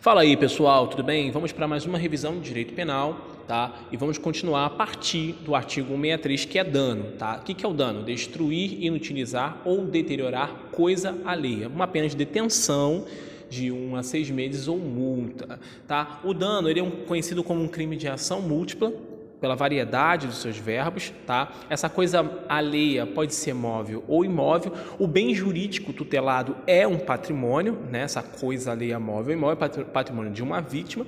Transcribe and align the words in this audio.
Fala 0.00 0.22
aí, 0.22 0.34
pessoal, 0.34 0.88
tudo 0.88 1.02
bem? 1.02 1.30
Vamos 1.30 1.52
para 1.52 1.68
mais 1.68 1.84
uma 1.84 1.98
revisão 1.98 2.40
de 2.40 2.40
direito 2.40 2.72
penal, 2.72 3.20
tá? 3.46 3.80
E 3.92 3.98
vamos 3.98 4.16
continuar 4.16 4.64
a 4.64 4.70
partir 4.70 5.32
do 5.44 5.54
artigo 5.54 5.88
163, 5.88 6.46
que 6.46 6.58
é 6.58 6.64
dano, 6.64 7.12
tá? 7.18 7.38
O 7.38 7.42
que 7.42 7.66
é 7.66 7.68
o 7.68 7.72
dano? 7.74 8.02
Destruir, 8.02 8.82
inutilizar 8.82 9.60
ou 9.62 9.84
deteriorar 9.84 10.54
coisa 10.72 11.18
alheia. 11.22 11.68
Uma 11.68 11.86
pena 11.86 12.08
de 12.08 12.16
detenção 12.16 13.04
de 13.50 13.70
1 13.70 13.96
a 13.96 14.02
6 14.02 14.30
meses 14.30 14.68
ou 14.68 14.78
multa, 14.78 15.60
tá? 15.86 16.18
O 16.24 16.32
dano, 16.32 16.70
ele 16.70 16.80
é 16.80 16.82
um, 16.82 16.90
conhecido 16.90 17.44
como 17.44 17.62
um 17.62 17.68
crime 17.68 17.94
de 17.94 18.08
ação 18.08 18.40
múltipla, 18.40 18.90
pela 19.40 19.54
variedade 19.54 20.26
dos 20.26 20.42
seus 20.42 20.58
verbos, 20.58 21.12
tá? 21.26 21.50
Essa 21.70 21.88
coisa 21.88 22.28
alheia 22.48 23.06
pode 23.06 23.34
ser 23.34 23.54
móvel 23.54 24.04
ou 24.06 24.24
imóvel. 24.24 24.72
O 24.98 25.06
bem 25.06 25.34
jurídico 25.34 25.92
tutelado 25.92 26.56
é 26.66 26.86
um 26.86 26.98
patrimônio, 26.98 27.78
né? 27.90 28.02
Essa 28.02 28.22
coisa 28.22 28.72
alheia 28.72 28.98
móvel 29.00 29.32
ou 29.32 29.38
imóvel 29.38 29.58
é 29.66 29.84
patrimônio 29.84 30.30
de 30.30 30.42
uma 30.42 30.60
vítima. 30.60 31.06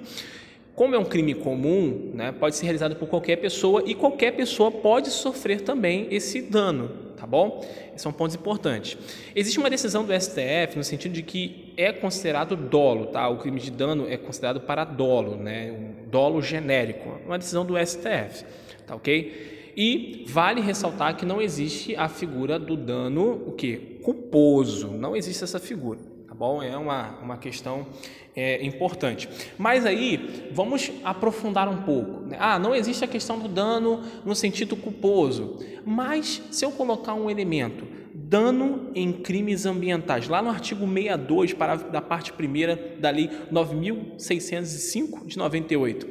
Como 0.74 0.94
é 0.94 0.98
um 0.98 1.04
crime 1.04 1.34
comum, 1.34 2.12
né, 2.14 2.32
pode 2.32 2.56
ser 2.56 2.64
realizado 2.64 2.96
por 2.96 3.06
qualquer 3.06 3.36
pessoa 3.36 3.82
e 3.84 3.94
qualquer 3.94 4.32
pessoa 4.32 4.70
pode 4.70 5.10
sofrer 5.10 5.60
também 5.60 6.08
esse 6.10 6.40
dano, 6.40 6.88
tá 7.14 7.26
bom? 7.26 7.62
Esses 7.88 8.00
são 8.00 8.10
pontos 8.10 8.34
importantes. 8.34 8.96
Existe 9.36 9.58
uma 9.58 9.68
decisão 9.68 10.02
do 10.02 10.18
STF 10.18 10.76
no 10.76 10.82
sentido 10.82 11.12
de 11.12 11.22
que 11.22 11.74
é 11.76 11.92
considerado 11.92 12.56
dolo, 12.56 13.08
tá? 13.08 13.28
O 13.28 13.36
crime 13.36 13.60
de 13.60 13.70
dano 13.70 14.06
é 14.08 14.16
considerado 14.16 14.62
para 14.62 14.82
dolo, 14.82 15.36
né? 15.36 15.76
Dolo 16.12 16.42
genérico. 16.42 17.08
Uma 17.24 17.38
decisão 17.38 17.64
do 17.64 17.74
STF, 17.74 18.44
tá 18.86 18.94
ok? 18.94 19.72
E 19.74 20.26
vale 20.28 20.60
ressaltar 20.60 21.16
que 21.16 21.24
não 21.24 21.40
existe 21.40 21.96
a 21.96 22.06
figura 22.06 22.58
do 22.58 22.76
dano, 22.76 23.42
o 23.46 23.52
que? 23.52 23.98
Culposo. 24.02 24.88
Não 24.88 25.16
existe 25.16 25.42
essa 25.42 25.58
figura, 25.58 25.98
tá 26.28 26.34
bom? 26.34 26.62
É 26.62 26.76
uma, 26.76 27.18
uma 27.22 27.38
questão 27.38 27.86
é, 28.36 28.62
importante. 28.62 29.26
Mas 29.56 29.86
aí, 29.86 30.50
vamos 30.52 30.92
aprofundar 31.02 31.66
um 31.66 31.78
pouco. 31.78 32.26
Né? 32.26 32.36
Ah, 32.38 32.58
não 32.58 32.74
existe 32.74 33.02
a 33.02 33.08
questão 33.08 33.38
do 33.38 33.48
dano 33.48 34.02
no 34.22 34.34
sentido 34.34 34.76
culposo, 34.76 35.60
mas 35.82 36.42
se 36.50 36.62
eu 36.62 36.72
colocar 36.72 37.14
um 37.14 37.30
elemento, 37.30 37.86
dano 38.32 38.90
em 38.94 39.12
crimes 39.12 39.66
ambientais, 39.66 40.26
lá 40.26 40.40
no 40.40 40.48
artigo 40.48 40.88
62, 40.88 41.52
para, 41.52 41.76
da 41.76 42.00
parte 42.00 42.32
primeira 42.32 42.96
da 42.98 43.10
Lei 43.10 43.28
9.605 43.52 45.26
de 45.26 45.36
98, 45.36 46.08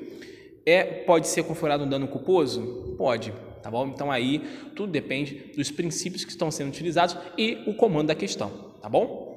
é, 0.63 0.83
pode 0.83 1.27
ser 1.27 1.41
configurado 1.41 1.83
um 1.83 1.89
dano 1.89 2.07
culposo? 2.07 2.95
Pode, 2.95 3.33
tá 3.63 3.71
bom? 3.71 3.87
Então 3.87 4.11
aí 4.11 4.37
tudo 4.75 4.91
depende 4.91 5.51
dos 5.57 5.71
princípios 5.71 6.23
que 6.23 6.29
estão 6.29 6.51
sendo 6.51 6.69
utilizados 6.69 7.17
e 7.35 7.63
o 7.65 7.73
comando 7.73 8.09
da 8.09 8.15
questão, 8.15 8.51
tá 8.79 8.87
bom? 8.87 9.31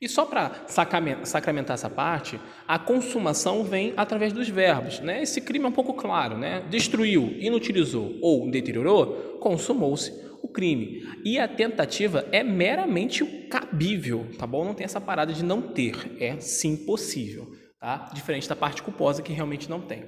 E 0.00 0.08
só 0.08 0.26
para 0.26 0.64
sacramentar 0.66 1.74
essa 1.74 1.90
parte, 1.90 2.40
a 2.66 2.76
consumação 2.76 3.62
vem 3.62 3.94
através 3.96 4.32
dos 4.32 4.48
verbos. 4.48 4.98
Né? 5.00 5.22
Esse 5.22 5.40
crime 5.40 5.64
é 5.64 5.68
um 5.68 5.72
pouco 5.72 5.92
claro, 5.94 6.36
né? 6.38 6.64
Destruiu, 6.70 7.34
inutilizou 7.38 8.16
ou 8.20 8.48
deteriorou, 8.48 9.38
consumou-se 9.40 10.27
o 10.42 10.48
crime. 10.48 11.02
E 11.24 11.38
a 11.38 11.48
tentativa 11.48 12.26
é 12.32 12.42
meramente 12.42 13.24
cabível, 13.48 14.26
tá 14.38 14.46
bom? 14.46 14.64
Não 14.64 14.74
tem 14.74 14.84
essa 14.84 15.00
parada 15.00 15.32
de 15.32 15.44
não 15.44 15.60
ter, 15.60 16.16
é 16.20 16.38
sim 16.40 16.76
possível. 16.76 17.50
Tá? 17.80 18.10
Diferente 18.12 18.48
da 18.48 18.56
parte 18.56 18.82
culposa 18.82 19.22
que 19.22 19.32
realmente 19.32 19.70
não 19.70 19.80
tem. 19.80 20.04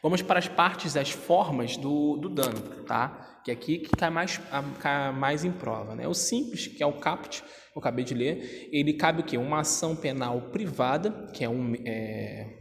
Vamos 0.00 0.22
para 0.22 0.38
as 0.38 0.46
partes, 0.46 0.96
as 0.96 1.10
formas 1.10 1.76
do, 1.76 2.16
do 2.16 2.28
dano, 2.28 2.84
tá? 2.84 3.40
Que 3.44 3.50
aqui 3.50 3.78
que 3.78 3.90
cai 3.90 4.08
mais, 4.08 4.40
cai 4.78 5.12
mais 5.12 5.44
em 5.44 5.50
prova. 5.50 5.96
Né? 5.96 6.06
O 6.06 6.14
simples, 6.14 6.68
que 6.68 6.80
é 6.80 6.86
o 6.86 7.00
caput, 7.00 7.42
eu 7.74 7.80
acabei 7.80 8.04
de 8.04 8.14
ler, 8.14 8.68
ele 8.72 8.92
cabe 8.92 9.20
o 9.20 9.24
quê? 9.24 9.36
Uma 9.36 9.60
ação 9.60 9.96
penal 9.96 10.50
privada, 10.52 11.28
que 11.32 11.42
é 11.42 11.48
um. 11.48 11.74
É, 11.84 12.60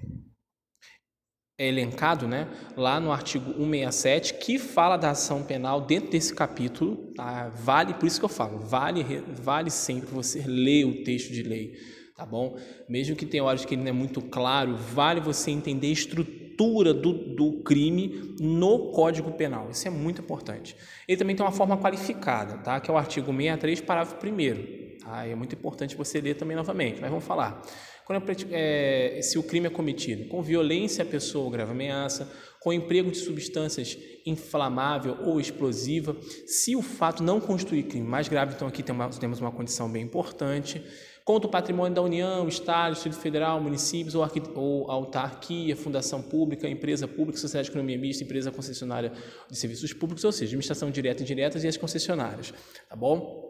elencado 1.57 2.27
né, 2.27 2.47
lá 2.75 2.99
no 2.99 3.11
artigo 3.11 3.51
167, 3.53 4.35
que 4.35 4.59
fala 4.59 4.97
da 4.97 5.11
ação 5.11 5.43
penal 5.43 5.81
dentro 5.81 6.11
desse 6.11 6.33
capítulo. 6.33 7.13
Tá? 7.15 7.49
Vale, 7.49 7.93
por 7.95 8.05
isso 8.05 8.19
que 8.19 8.25
eu 8.25 8.29
falo, 8.29 8.59
vale, 8.59 9.03
vale 9.41 9.69
sempre 9.71 10.09
você 10.13 10.43
ler 10.45 10.85
o 10.85 11.03
texto 11.03 11.31
de 11.31 11.43
lei 11.43 11.73
tá 12.17 12.25
bom? 12.25 12.57
Mesmo 12.89 13.15
que 13.15 13.27
tenha 13.27 13.43
horas 13.43 13.63
que 13.63 13.75
ele 13.75 13.83
não 13.83 13.89
é 13.89 13.93
muito 13.93 14.19
claro, 14.21 14.75
vale 14.75 15.21
você 15.21 15.51
entender 15.51 15.87
a 15.87 15.91
estrutura 15.91 16.91
do, 16.91 17.13
do 17.13 17.61
crime 17.61 18.35
no 18.39 18.91
Código 18.91 19.31
Penal. 19.33 19.69
Isso 19.69 19.87
é 19.87 19.91
muito 19.91 20.21
importante. 20.21 20.75
Ele 21.07 21.15
também 21.15 21.35
tem 21.35 21.45
uma 21.45 21.51
forma 21.51 21.77
qualificada, 21.77 22.57
tá? 22.57 22.79
Que 22.79 22.89
é 22.89 22.93
o 22.93 22.97
artigo 22.97 23.27
63, 23.31 23.81
parágrafo 23.81 24.15
1 24.15 24.99
tá? 24.99 25.27
É 25.27 25.35
muito 25.35 25.53
importante 25.53 25.95
você 25.95 26.19
ler 26.19 26.33
também 26.33 26.57
novamente, 26.57 26.99
mas 26.99 27.11
vamos 27.11 27.23
falar. 27.23 27.61
Quando 28.07 28.23
é, 28.51 29.19
se 29.21 29.37
o 29.37 29.43
crime 29.43 29.67
é 29.67 29.69
cometido 29.69 30.29
com 30.29 30.41
violência 30.41 31.03
à 31.03 31.05
pessoa 31.05 31.43
ou 31.43 31.51
grave 31.51 31.71
ameaça, 31.71 32.31
com 32.61 32.71
emprego 32.71 33.11
de 33.11 33.17
substâncias 33.17 33.97
inflamável 34.25 35.17
ou 35.25 35.41
explosiva, 35.41 36.15
se 36.45 36.73
o 36.73 36.81
fato 36.81 37.21
não 37.21 37.41
constituir 37.41 37.83
crime 37.83 38.07
mais 38.07 38.29
grave, 38.29 38.53
então 38.55 38.65
aqui 38.65 38.81
temos 38.81 39.41
uma 39.41 39.51
condição 39.51 39.91
bem 39.91 40.03
importante, 40.03 40.81
contra 41.25 41.49
o 41.49 41.51
patrimônio 41.51 41.93
da 41.93 42.01
União, 42.01 42.47
Estado, 42.47 42.93
Distrito 42.93 43.17
Federal, 43.17 43.59
municípios 43.59 44.15
ou, 44.15 44.25
ou 44.55 44.89
autarquia, 44.89 45.75
fundação 45.75 46.21
pública, 46.21 46.69
empresa 46.69 47.09
pública, 47.09 47.37
sociedade 47.37 47.65
de 47.65 47.71
economia 47.71 47.97
mista, 47.97 48.23
empresa 48.23 48.49
concessionária 48.51 49.11
de 49.51 49.57
serviços 49.57 49.91
públicos, 49.91 50.23
ou 50.23 50.31
seja, 50.31 50.45
administração 50.45 50.89
direta 50.89 51.21
e 51.21 51.23
indireta 51.23 51.59
e 51.59 51.67
as 51.67 51.75
concessionárias, 51.75 52.53
tá 52.87 52.95
bom? 52.95 53.45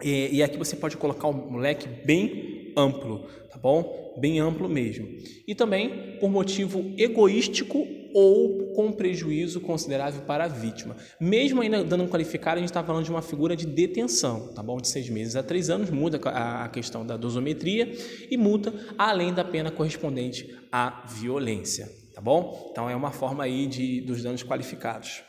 E, 0.00 0.36
e 0.36 0.42
aqui 0.44 0.56
você 0.56 0.76
pode 0.76 0.96
colocar 0.96 1.26
um 1.26 1.56
leque 1.56 1.88
bem 1.88 2.57
amplo, 2.78 3.26
tá 3.50 3.58
bom? 3.58 4.14
Bem 4.20 4.38
amplo 4.38 4.68
mesmo. 4.68 5.08
E 5.46 5.54
também 5.54 6.18
por 6.18 6.30
motivo 6.30 6.94
egoístico 6.96 7.86
ou 8.14 8.72
com 8.74 8.92
prejuízo 8.92 9.60
considerável 9.60 10.22
para 10.22 10.44
a 10.44 10.48
vítima. 10.48 10.96
Mesmo 11.20 11.60
ainda 11.60 11.84
dando 11.84 12.04
um 12.04 12.08
qualificado, 12.08 12.56
a 12.56 12.60
gente 12.60 12.70
está 12.70 12.82
falando 12.82 13.04
de 13.04 13.10
uma 13.10 13.22
figura 13.22 13.54
de 13.54 13.66
detenção, 13.66 14.52
tá 14.54 14.62
bom? 14.62 14.78
De 14.78 14.88
seis 14.88 15.08
meses 15.10 15.36
a 15.36 15.42
três 15.42 15.68
anos, 15.68 15.90
muda 15.90 16.18
a 16.30 16.68
questão 16.68 17.04
da 17.04 17.16
dosometria 17.16 17.92
e 18.30 18.36
multa, 18.36 18.72
além 18.96 19.32
da 19.34 19.44
pena 19.44 19.70
correspondente 19.70 20.56
à 20.72 21.04
violência, 21.06 21.88
tá 22.14 22.20
bom? 22.20 22.68
Então 22.70 22.88
é 22.88 22.96
uma 22.96 23.10
forma 23.10 23.44
aí 23.44 23.66
de, 23.66 24.00
dos 24.00 24.22
danos 24.22 24.42
qualificados. 24.42 25.22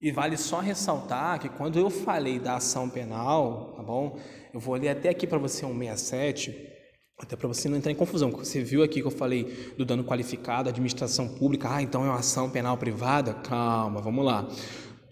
E 0.00 0.12
vale 0.12 0.36
só 0.36 0.60
ressaltar 0.60 1.40
que 1.40 1.48
quando 1.48 1.76
eu 1.76 1.90
falei 1.90 2.38
da 2.38 2.54
ação 2.54 2.88
penal, 2.88 3.74
tá 3.76 3.82
bom? 3.82 4.16
Eu 4.58 4.62
vou 4.62 4.74
ler 4.74 4.88
até 4.88 5.08
aqui 5.08 5.24
para 5.24 5.38
você 5.38 5.64
um 5.64 5.78
67, 5.78 6.52
até 7.16 7.36
para 7.36 7.46
você 7.46 7.68
não 7.68 7.76
entrar 7.76 7.92
em 7.92 7.94
confusão. 7.94 8.28
Você 8.32 8.60
viu 8.60 8.82
aqui 8.82 9.00
que 9.00 9.06
eu 9.06 9.10
falei 9.12 9.72
do 9.78 9.84
dano 9.84 10.02
qualificado, 10.02 10.68
administração 10.68 11.28
pública, 11.28 11.72
ah, 11.72 11.80
então 11.80 12.04
é 12.04 12.08
uma 12.08 12.18
ação 12.18 12.50
penal 12.50 12.76
privada? 12.76 13.34
Calma, 13.34 14.00
vamos 14.00 14.24
lá. 14.24 14.48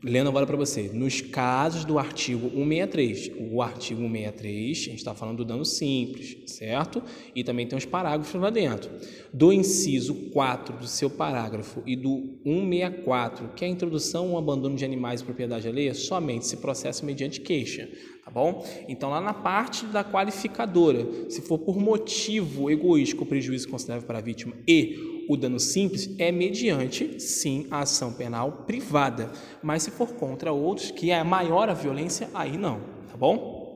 Lendo 0.04 0.28
agora 0.28 0.46
para 0.46 0.56
você, 0.58 0.90
nos 0.92 1.22
casos 1.22 1.84
do 1.84 1.98
artigo 1.98 2.50
163, 2.50 3.32
o 3.50 3.62
artigo 3.62 4.02
163, 4.02 4.78
a 4.78 4.80
gente 4.82 4.96
está 4.96 5.14
falando 5.14 5.38
do 5.38 5.44
dano 5.44 5.64
simples, 5.64 6.36
certo? 6.46 7.02
E 7.34 7.42
também 7.42 7.66
tem 7.66 7.78
os 7.78 7.86
parágrafos 7.86 8.38
lá 8.38 8.50
dentro. 8.50 8.90
Do 9.32 9.50
inciso 9.54 10.14
4 10.32 10.76
do 10.76 10.86
seu 10.86 11.08
parágrafo 11.08 11.82
e 11.86 11.96
do 11.96 12.38
164, 12.44 13.48
que 13.56 13.64
é 13.64 13.68
a 13.68 13.70
introdução 13.70 14.32
ou 14.32 14.38
abandono 14.38 14.76
de 14.76 14.84
animais 14.84 15.20
de 15.20 15.24
propriedade 15.24 15.66
alheia, 15.66 15.94
somente 15.94 16.46
se 16.46 16.58
processa 16.58 17.04
mediante 17.04 17.40
queixa, 17.40 17.88
tá 18.22 18.30
bom? 18.30 18.66
Então, 18.86 19.08
lá 19.08 19.20
na 19.20 19.32
parte 19.32 19.86
da 19.86 20.04
qualificadora, 20.04 21.30
se 21.30 21.40
for 21.40 21.58
por 21.58 21.78
motivo 21.78 22.70
egoístico 22.70 23.24
prejuízo 23.24 23.66
considerável 23.68 24.06
para 24.06 24.18
a 24.18 24.22
vítima 24.22 24.54
e 24.68 25.15
o 25.28 25.36
dano 25.36 25.58
simples 25.58 26.14
é 26.18 26.30
mediante, 26.30 27.20
sim, 27.20 27.66
a 27.70 27.80
ação 27.80 28.12
penal 28.12 28.64
privada. 28.66 29.30
Mas 29.62 29.82
se 29.82 29.90
for 29.90 30.14
contra 30.14 30.52
outros, 30.52 30.90
que 30.90 31.10
é 31.10 31.22
maior 31.22 31.68
a 31.68 31.74
violência, 31.74 32.30
aí 32.34 32.56
não, 32.56 32.80
tá 33.08 33.16
bom? 33.16 33.66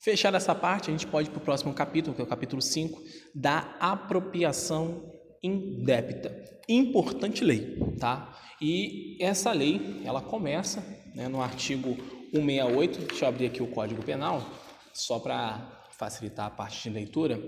Fechada 0.00 0.36
essa 0.36 0.54
parte, 0.54 0.90
a 0.90 0.92
gente 0.92 1.06
pode 1.06 1.28
ir 1.28 1.30
para 1.30 1.38
o 1.38 1.44
próximo 1.44 1.72
capítulo, 1.72 2.14
que 2.14 2.20
é 2.20 2.24
o 2.24 2.28
capítulo 2.28 2.60
5, 2.60 3.00
da 3.34 3.76
apropriação 3.78 5.12
indébita. 5.42 6.34
Importante 6.68 7.44
lei, 7.44 7.78
tá? 7.98 8.36
E 8.60 9.16
essa 9.20 9.52
lei, 9.52 10.02
ela 10.04 10.20
começa 10.20 10.84
né, 11.14 11.28
no 11.28 11.40
artigo 11.40 11.96
168, 12.32 12.98
deixa 13.08 13.24
eu 13.24 13.28
abrir 13.28 13.46
aqui 13.46 13.62
o 13.62 13.68
Código 13.68 14.02
Penal, 14.02 14.42
só 14.92 15.18
para 15.18 15.82
facilitar 15.90 16.46
a 16.46 16.50
parte 16.50 16.82
de 16.82 16.90
leitura 16.90 17.40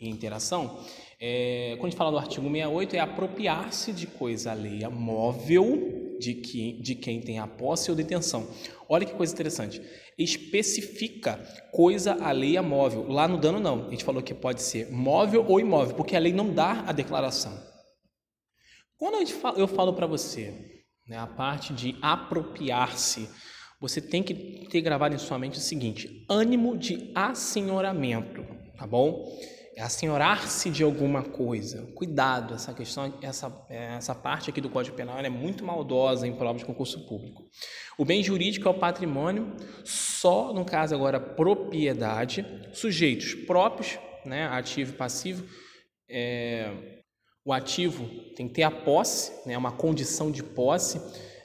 e 0.00 0.08
interação. 0.08 0.78
É, 1.20 1.74
quando 1.76 1.86
a 1.86 1.90
gente 1.90 1.98
fala 1.98 2.10
do 2.10 2.18
artigo 2.18 2.48
68, 2.48 2.96
é 2.96 2.98
apropriar-se 3.00 3.92
de 3.92 4.06
coisa 4.06 4.52
alheia 4.52 4.90
móvel 4.90 6.16
de, 6.18 6.34
que, 6.34 6.80
de 6.80 6.94
quem 6.94 7.20
tem 7.20 7.38
a 7.38 7.46
posse 7.46 7.90
ou 7.90 7.96
detenção. 7.96 8.48
Olha 8.88 9.06
que 9.06 9.14
coisa 9.14 9.32
interessante. 9.32 9.80
Especifica 10.18 11.36
coisa 11.72 12.22
alheia 12.24 12.62
móvel. 12.62 13.06
Lá 13.08 13.26
no 13.26 13.38
dano, 13.38 13.60
não. 13.60 13.88
A 13.88 13.90
gente 13.90 14.04
falou 14.04 14.22
que 14.22 14.34
pode 14.34 14.62
ser 14.62 14.90
móvel 14.90 15.44
ou 15.46 15.60
imóvel, 15.60 15.94
porque 15.94 16.16
a 16.16 16.20
lei 16.20 16.32
não 16.32 16.52
dá 16.52 16.84
a 16.86 16.92
declaração. 16.92 17.56
Quando 18.98 19.28
eu 19.58 19.68
falo 19.68 19.92
para 19.92 20.06
você 20.06 20.54
né, 21.06 21.18
a 21.18 21.26
parte 21.26 21.72
de 21.72 21.96
apropriar-se, 22.00 23.28
você 23.80 24.00
tem 24.00 24.22
que 24.22 24.66
ter 24.70 24.80
gravado 24.80 25.14
em 25.14 25.18
sua 25.18 25.38
mente 25.38 25.58
o 25.58 25.62
seguinte: 25.62 26.24
ânimo 26.28 26.76
de 26.76 27.12
assenhoramento, 27.14 28.42
tá 28.78 28.86
bom? 28.86 29.24
É 29.76 29.82
assenhorar-se 29.82 30.70
de 30.70 30.82
alguma 30.82 31.22
coisa. 31.22 31.82
Cuidado, 31.94 32.54
essa 32.54 32.72
questão, 32.72 33.12
essa, 33.20 33.52
essa 33.68 34.14
parte 34.14 34.48
aqui 34.48 34.58
do 34.58 34.70
Código 34.70 34.96
Penal 34.96 35.18
é 35.18 35.28
muito 35.28 35.62
maldosa 35.62 36.26
em 36.26 36.34
provas 36.34 36.62
de 36.62 36.66
concurso 36.66 37.06
público. 37.06 37.44
O 37.98 38.04
bem 38.04 38.22
jurídico 38.22 38.66
é 38.66 38.70
o 38.70 38.78
patrimônio, 38.78 39.54
só 39.84 40.54
no 40.54 40.64
caso 40.64 40.94
agora 40.94 41.20
propriedade, 41.20 42.46
sujeitos 42.72 43.34
próprios, 43.34 43.98
né, 44.24 44.46
ativo 44.46 44.94
e 44.94 44.96
passivo. 44.96 45.46
É, 46.08 46.72
o 47.44 47.52
ativo 47.52 48.08
tem 48.34 48.48
que 48.48 48.54
ter 48.54 48.62
a 48.62 48.70
posse, 48.70 49.46
né, 49.46 49.58
uma 49.58 49.72
condição 49.72 50.30
de 50.30 50.42
posse 50.42 50.98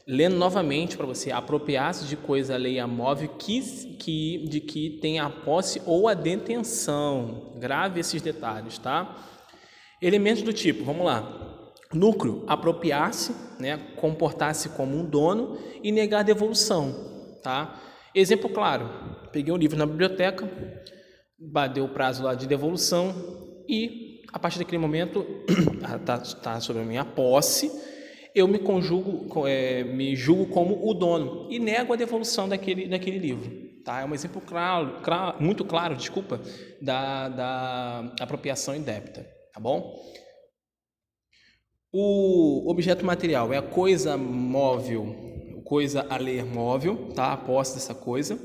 lendo 0.07 0.35
novamente 0.35 0.97
para 0.97 1.05
você, 1.05 1.31
apropriar-se 1.31 2.05
de 2.05 2.15
coisa 2.15 2.55
alheia 2.55 2.87
móvel 2.87 3.29
que, 3.37 3.61
que, 3.97 4.45
de 4.49 4.59
que 4.59 4.99
tem 5.01 5.19
a 5.19 5.29
posse 5.29 5.81
ou 5.85 6.07
a 6.07 6.13
detenção. 6.13 7.53
Grave 7.59 7.99
esses 7.99 8.21
detalhes, 8.21 8.77
tá? 8.77 9.15
Elementos 10.01 10.41
do 10.41 10.51
tipo, 10.51 10.83
vamos 10.83 11.05
lá. 11.05 11.69
Núcleo, 11.93 12.43
apropriar-se, 12.47 13.35
né, 13.59 13.77
comportar-se 13.97 14.69
como 14.69 14.97
um 14.97 15.05
dono 15.05 15.57
e 15.83 15.91
negar 15.91 16.23
devolução, 16.23 17.37
tá? 17.43 17.79
Exemplo 18.15 18.49
claro, 18.49 18.89
peguei 19.31 19.53
um 19.53 19.57
livro 19.57 19.77
na 19.77 19.85
biblioteca, 19.85 20.49
bateu 21.39 21.85
o 21.85 21.89
prazo 21.89 22.23
lá 22.23 22.33
de 22.33 22.47
devolução 22.47 23.13
e 23.67 24.21
a 24.31 24.39
partir 24.39 24.59
daquele 24.59 24.77
momento 24.77 25.25
está 25.99 26.17
tá 26.41 26.59
sobre 26.59 26.81
a 26.81 26.85
minha 26.85 27.03
posse, 27.03 27.71
eu 28.33 28.47
me 28.47 28.59
conjugo, 28.59 29.47
é, 29.47 29.83
me 29.83 30.15
julgo 30.15 30.47
como 30.47 30.87
o 30.87 30.93
dono 30.93 31.47
e 31.49 31.59
nego 31.59 31.93
a 31.93 31.95
devolução 31.95 32.47
daquele, 32.47 32.87
daquele 32.87 33.17
livro. 33.17 33.71
Tá? 33.83 34.01
É 34.01 34.05
um 34.05 34.13
exemplo 34.13 34.41
claro, 34.41 35.01
claro, 35.01 35.41
muito 35.41 35.65
claro, 35.65 35.95
desculpa, 35.95 36.39
da, 36.81 37.29
da 37.29 38.13
apropriação 38.19 38.75
indébita. 38.75 39.25
Tá 39.53 39.59
bom? 39.59 39.99
O 41.91 42.71
objeto 42.71 43.05
material 43.05 43.51
é 43.51 43.57
a 43.57 43.61
coisa 43.61 44.15
móvel, 44.15 45.13
coisa 45.65 46.05
a 46.09 46.17
ler 46.17 46.45
móvel, 46.45 47.09
tá? 47.13 47.33
A 47.33 47.37
posse 47.37 47.73
dessa 47.73 47.93
coisa. 47.93 48.39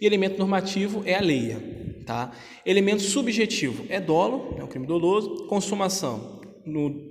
E 0.00 0.06
elemento 0.06 0.38
normativo 0.38 1.02
é 1.06 1.14
a 1.14 1.20
leia, 1.20 1.58
tá? 2.04 2.30
Elemento 2.64 3.02
subjetivo 3.02 3.86
é 3.88 3.98
dolo, 3.98 4.54
é 4.58 4.64
um 4.64 4.66
crime 4.66 4.86
doloso. 4.86 5.46
Consumação 5.46 6.40
no 6.66 7.09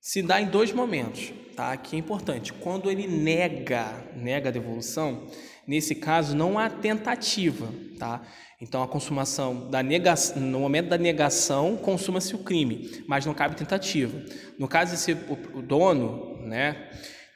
se 0.00 0.22
dá 0.22 0.40
em 0.40 0.46
dois 0.46 0.72
momentos, 0.72 1.32
tá? 1.56 1.72
Aqui 1.72 1.96
é 1.96 1.98
importante. 1.98 2.52
Quando 2.52 2.90
ele 2.90 3.06
nega, 3.06 4.10
nega 4.14 4.48
a 4.48 4.52
devolução, 4.52 5.26
nesse 5.66 5.94
caso 5.94 6.36
não 6.36 6.58
há 6.58 6.70
tentativa, 6.70 7.72
tá? 7.98 8.22
Então 8.60 8.82
a 8.82 8.88
consumação 8.88 9.68
da 9.70 9.82
negação, 9.82 10.40
no 10.42 10.60
momento 10.60 10.88
da 10.88 10.98
negação, 10.98 11.76
consuma-se 11.76 12.34
o 12.34 12.38
crime, 12.38 13.04
mas 13.06 13.26
não 13.26 13.34
cabe 13.34 13.56
tentativa. 13.56 14.20
No 14.58 14.66
caso 14.66 14.92
de 14.92 15.00
ser 15.00 15.16
o 15.54 15.62
dono, 15.62 16.38
né, 16.46 16.90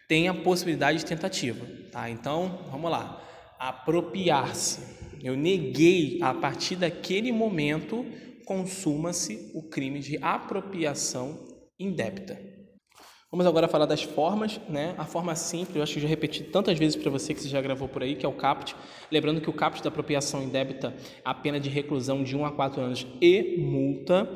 tem 0.08 0.28
a 0.28 0.34
possibilidade 0.34 0.98
de 0.98 1.06
tentativa, 1.06 1.66
tá? 1.90 2.10
Então, 2.10 2.66
vamos 2.70 2.90
lá. 2.90 3.22
Apropriar-se. 3.58 4.80
Eu 5.22 5.36
neguei 5.36 6.18
a 6.20 6.34
partir 6.34 6.76
daquele 6.76 7.30
momento 7.30 8.04
consuma-se 8.44 9.50
o 9.54 9.62
crime 9.62 10.00
de 10.00 10.18
apropriação 10.20 11.51
indébita. 11.82 12.52
Vamos 13.31 13.46
agora 13.46 13.67
falar 13.67 13.87
das 13.87 14.02
formas, 14.02 14.61
né? 14.69 14.94
A 14.99 15.06
forma 15.06 15.34
simples, 15.34 15.76
eu 15.76 15.82
acho 15.82 15.94
que 15.94 16.00
já 16.00 16.06
repeti 16.06 16.44
tantas 16.44 16.79
vezes 16.79 16.96
para 16.96 17.11
você 17.11 17.32
que 17.32 17.40
você 17.40 17.49
já 17.49 17.62
gravou 17.62 17.88
por 17.88 18.02
aí, 18.02 18.14
que 18.14 18.26
é 18.26 18.29
o 18.29 18.32
CAPT. 18.32 18.76
Lembrando 19.11 19.40
que 19.40 19.49
o 19.49 19.55
CAPT 19.55 19.82
da 19.82 19.88
apropriação 19.88 20.43
indébita, 20.43 20.94
a 21.25 21.32
pena 21.32 21.58
de 21.58 21.70
reclusão 21.70 22.23
de 22.23 22.37
1 22.37 22.44
a 22.44 22.52
4 22.52 22.82
anos 22.82 23.06
e 23.23 23.56
multa. 23.58 24.26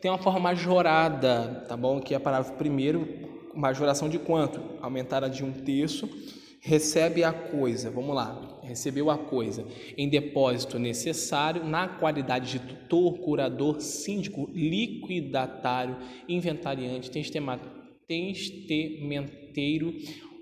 Tem 0.00 0.10
uma 0.10 0.18
forma 0.18 0.40
majorada, 0.40 1.64
tá 1.68 1.76
bom? 1.76 2.00
Que 2.00 2.12
é 2.12 2.18
parágrafo 2.18 2.54
primeiro, 2.54 3.06
majoração 3.54 4.08
de 4.08 4.18
quanto? 4.18 4.60
Aumentada 4.82 5.30
de 5.30 5.44
um 5.44 5.52
terço. 5.52 6.08
Recebe 6.60 7.22
a 7.22 7.32
coisa, 7.32 7.88
vamos 7.88 8.16
lá, 8.16 8.49
recebeu 8.70 9.10
a 9.10 9.18
coisa 9.18 9.64
em 9.96 10.08
depósito 10.08 10.76
necessário 10.78 11.64
na 11.64 11.86
qualidade 11.86 12.52
de 12.52 12.58
tutor, 12.58 13.18
curador, 13.18 13.80
síndico, 13.80 14.50
liquidatário, 14.52 15.96
inventariante, 16.28 17.10
testamenteiro 17.10 19.94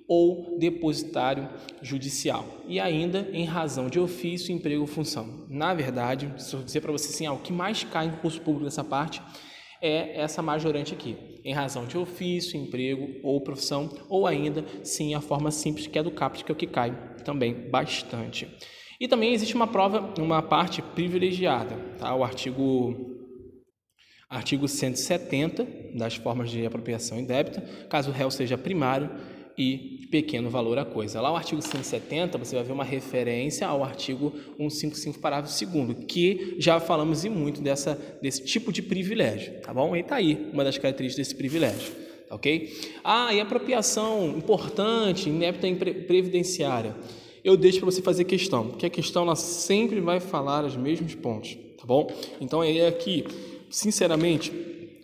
ou 0.07 0.59
depositário 0.59 1.49
judicial. 1.83 2.47
E 2.67 2.81
ainda 2.81 3.29
em 3.33 3.45
razão 3.45 3.89
de 3.89 4.01
ofício, 4.01 4.55
emprego 4.55 4.81
ou 4.81 4.87
função. 4.87 5.45
Na 5.49 5.75
verdade, 5.75 6.33
se 6.39 6.55
eu 6.55 6.63
dizer 6.63 6.81
para 6.81 6.93
você 6.93 7.11
assim, 7.11 7.27
ah, 7.27 7.33
o 7.33 7.41
que 7.41 7.53
mais 7.53 7.85
cai 7.85 8.07
em 8.07 8.13
concurso 8.13 8.41
público 8.41 8.65
nessa 8.65 8.83
parte 8.83 9.21
é 9.81 10.21
essa 10.21 10.43
majorante 10.43 10.95
aqui, 10.95 11.17
em 11.45 11.53
razão 11.53 11.87
de 11.87 11.97
ofício, 11.97 12.59
emprego 12.59 13.21
ou 13.23 13.41
profissão, 13.41 13.89
ou 14.09 14.27
ainda 14.27 14.65
sim 14.83 15.15
a 15.15 15.21
forma 15.21 15.51
simples 15.51 15.87
que 15.87 15.99
é 15.99 16.03
do 16.03 16.11
CAPT, 16.11 16.45
que 16.45 16.53
é 16.53 16.55
o 16.55 16.57
que 16.57 16.67
cai 16.67 16.97
também 17.25 17.55
bastante. 17.71 18.49
E 19.01 19.07
também 19.07 19.33
existe 19.33 19.55
uma 19.55 19.67
prova, 19.67 20.13
uma 20.19 20.43
parte 20.43 20.83
privilegiada, 20.83 21.77
tá? 21.99 22.15
O 22.15 22.25
artigo 22.25 23.17
Artigo 24.29 24.69
170 24.69 25.67
das 25.95 26.17
formas 26.17 26.51
de 26.51 26.67
apropriação 26.67 27.19
indébita, 27.19 27.63
caso 27.89 28.11
o 28.11 28.13
réu 28.13 28.31
seja 28.31 28.59
primário 28.59 29.09
e 29.59 30.07
pequeno 30.11 30.49
valor 30.49 30.79
a 30.79 30.85
coisa. 30.85 31.21
Lá 31.21 31.33
o 31.33 31.37
artigo 31.37 31.61
170, 31.61 32.39
você 32.39 32.55
vai 32.55 32.65
ver 32.65 32.73
uma 32.73 32.85
referência 32.85 33.67
ao 33.67 33.83
artigo 33.83 34.33
155, 34.57 35.19
parágrafo 35.19 35.67
2 35.67 36.05
que 36.07 36.57
já 36.59 36.81
falamos 36.81 37.25
e 37.25 37.29
muito 37.29 37.61
dessa, 37.61 37.99
desse 38.23 38.45
tipo 38.45 38.73
de 38.73 38.81
privilégio, 38.81 39.61
tá 39.61 39.75
bom? 39.75 39.95
E 39.97 40.03
tá 40.03 40.17
aí 40.17 40.49
uma 40.53 40.65
das 40.65 40.79
características 40.79 41.27
desse 41.27 41.37
privilégio, 41.37 41.93
tá 42.29 42.37
ok? 42.37 42.73
Ah, 43.03 43.35
e 43.35 43.41
apropriação 43.41 44.35
importante, 44.37 45.29
indébita 45.29 45.67
previdenciária. 46.07 46.95
Eu 47.45 47.57
deixo 47.57 47.79
para 47.79 47.87
você 47.87 48.01
fazer 48.01 48.25
questão, 48.25 48.69
porque 48.69 48.87
a 48.87 48.91
questão 48.91 49.23
ela 49.23 49.37
sempre 49.37 50.01
vai 50.01 50.21
falar 50.21 50.65
os 50.65 50.77
mesmos 50.77 51.15
pontos, 51.15 51.57
tá 51.77 51.85
bom? 51.85 52.11
Então 52.41 52.63
é 52.63 52.87
aqui 52.87 53.25
sinceramente, 53.71 54.53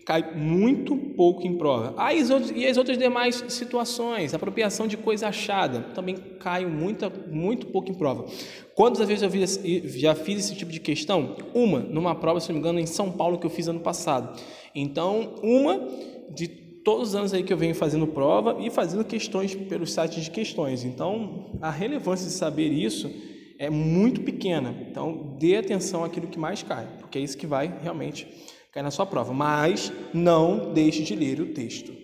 cai 0.04 0.34
muito 0.34 0.96
pouco 0.96 1.46
em 1.46 1.56
prova. 1.56 1.94
Ah, 1.96 2.12
e 2.12 2.66
as 2.66 2.76
outras 2.76 2.98
demais 2.98 3.44
situações, 3.48 4.34
apropriação 4.34 4.86
de 4.86 4.96
coisa 4.96 5.28
achada, 5.28 5.80
também 5.94 6.16
cai 6.38 6.66
muito, 6.66 7.10
muito 7.30 7.66
pouco 7.68 7.90
em 7.90 7.94
prova. 7.94 8.26
Quantas 8.74 9.08
vezes 9.08 9.22
eu 9.22 9.88
já 9.98 10.14
fiz 10.14 10.38
esse 10.40 10.54
tipo 10.54 10.70
de 10.70 10.80
questão? 10.80 11.36
Uma, 11.54 11.80
numa 11.80 12.14
prova, 12.14 12.40
se 12.40 12.48
não 12.48 12.54
me 12.54 12.60
engano, 12.60 12.78
em 12.78 12.86
São 12.86 13.10
Paulo, 13.10 13.38
que 13.38 13.46
eu 13.46 13.50
fiz 13.50 13.66
ano 13.68 13.80
passado. 13.80 14.38
Então, 14.74 15.34
uma 15.42 15.88
de 16.34 16.48
todos 16.48 17.08
os 17.08 17.14
anos 17.14 17.32
aí 17.32 17.42
que 17.42 17.52
eu 17.52 17.56
venho 17.56 17.74
fazendo 17.74 18.06
prova 18.06 18.58
e 18.60 18.70
fazendo 18.70 19.04
questões 19.04 19.54
pelos 19.54 19.92
sites 19.92 20.24
de 20.24 20.30
questões. 20.30 20.84
Então, 20.84 21.56
a 21.62 21.70
relevância 21.70 22.26
de 22.26 22.32
saber 22.32 22.68
isso 22.68 23.10
é 23.58 23.70
muito 23.70 24.20
pequena. 24.20 24.74
Então, 24.90 25.36
dê 25.38 25.56
atenção 25.56 26.04
àquilo 26.04 26.26
que 26.26 26.38
mais 26.38 26.62
cai, 26.62 26.86
porque 26.98 27.18
é 27.18 27.22
isso 27.22 27.38
que 27.38 27.46
vai 27.46 27.72
realmente 27.82 28.26
cair 28.74 28.82
na 28.82 28.90
sua 28.90 29.06
prova. 29.06 29.32
Mas 29.32 29.92
não 30.12 30.74
deixe 30.74 31.04
de 31.04 31.14
ler 31.14 31.40
o 31.40 31.54
texto. 31.54 31.94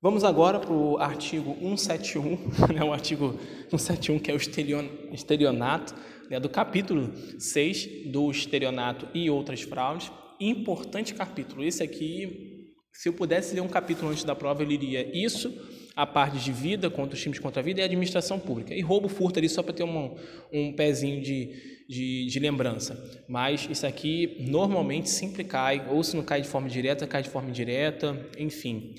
Vamos 0.00 0.24
agora 0.24 0.58
para 0.58 0.72
o 0.72 0.96
artigo 0.96 1.54
171, 1.60 2.24
né, 2.74 2.82
o 2.82 2.92
artigo 2.92 3.38
171 3.68 4.18
que 4.18 4.30
é 4.30 4.34
o 4.34 5.14
estelionato, 5.14 5.94
né, 6.28 6.40
do 6.40 6.48
capítulo 6.48 7.12
6 7.38 8.10
do 8.10 8.30
estelionato 8.30 9.06
e 9.14 9.30
outras 9.30 9.60
fraudes. 9.60 10.10
Importante 10.40 11.14
capítulo. 11.14 11.62
Esse 11.62 11.84
aqui, 11.84 12.66
se 12.92 13.08
eu 13.08 13.12
pudesse 13.12 13.54
ler 13.54 13.60
um 13.60 13.68
capítulo 13.68 14.10
antes 14.10 14.24
da 14.24 14.34
prova, 14.34 14.62
eu 14.62 14.66
leria 14.66 15.06
isso 15.16 15.52
a 15.94 16.06
parte 16.06 16.38
de 16.38 16.52
vida 16.52 16.88
contra 16.88 17.14
os 17.14 17.22
times 17.22 17.38
contra 17.38 17.60
a 17.60 17.64
vida 17.64 17.80
e 17.80 17.82
a 17.82 17.86
administração 17.86 18.38
pública. 18.38 18.74
E 18.74 18.80
roubo, 18.80 19.08
furto 19.08 19.38
ali 19.38 19.48
só 19.48 19.62
para 19.62 19.74
ter 19.74 19.84
um, 19.84 20.16
um 20.52 20.72
pezinho 20.72 21.20
de, 21.22 21.84
de, 21.88 22.26
de, 22.26 22.38
lembrança. 22.38 23.22
Mas 23.28 23.68
isso 23.70 23.86
aqui 23.86 24.36
normalmente 24.48 25.10
sempre 25.10 25.44
cai, 25.44 25.86
ou 25.88 26.02
se 26.02 26.16
não 26.16 26.24
cai 26.24 26.40
de 26.40 26.48
forma 26.48 26.68
direta, 26.68 27.06
cai 27.06 27.22
de 27.22 27.28
forma 27.28 27.50
indireta, 27.50 28.18
enfim. 28.38 28.94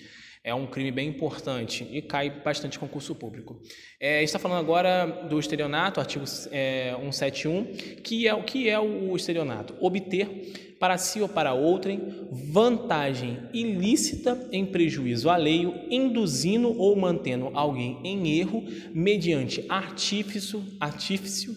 É 0.46 0.54
um 0.54 0.68
crime 0.68 0.92
bem 0.92 1.08
importante 1.08 1.88
e 1.90 2.02
cai 2.02 2.30
bastante 2.30 2.78
concurso 2.78 3.16
público. 3.16 3.62
É, 3.98 4.22
está 4.22 4.38
falando 4.38 4.60
agora 4.60 5.06
do 5.06 5.40
estelionato, 5.40 6.02
artigo 6.02 6.26
é, 6.52 6.94
171, 7.00 7.64
que 8.04 8.28
é 8.28 8.34
o 8.34 8.44
que 8.44 8.68
é 8.68 8.78
o 8.78 9.16
estelionato? 9.16 9.74
Obter 9.80 10.73
para 10.84 10.98
si 10.98 11.22
ou 11.22 11.30
para 11.30 11.54
outrem, 11.54 12.28
vantagem 12.52 13.48
ilícita 13.54 14.50
em 14.52 14.66
prejuízo 14.66 15.30
alheio, 15.30 15.74
induzindo 15.90 16.78
ou 16.78 16.94
mantendo 16.98 17.50
alguém 17.54 18.02
em 18.04 18.38
erro 18.38 18.62
mediante 18.94 19.66
artifício, 19.70 20.62
artifício 20.82 21.56